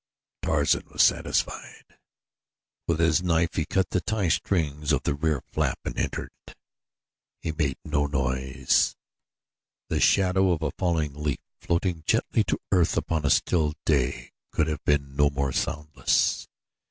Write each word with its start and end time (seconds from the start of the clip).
Tarzan 0.41 0.87
was 0.87 1.03
satisfied. 1.03 1.85
With 2.87 2.99
his 2.99 3.21
knife 3.21 3.53
he 3.53 3.65
cut 3.67 3.91
the 3.91 4.01
tie 4.01 4.29
strings 4.29 4.91
of 4.91 5.03
the 5.03 5.13
rear 5.13 5.43
flap 5.51 5.77
and 5.85 5.95
entered. 5.95 6.31
He 7.39 7.51
made 7.51 7.77
no 7.85 8.07
noise. 8.07 8.95
The 9.89 9.99
shadow 9.99 10.53
of 10.53 10.63
a 10.63 10.71
falling 10.71 11.13
leaf, 11.13 11.37
floating 11.59 12.03
gently 12.07 12.43
to 12.45 12.57
earth 12.71 12.97
upon 12.97 13.25
a 13.27 13.29
still 13.29 13.75
day, 13.85 14.31
could 14.49 14.65
have 14.65 14.83
been 14.85 15.15
no 15.15 15.29
more 15.29 15.51
soundless. 15.51 16.47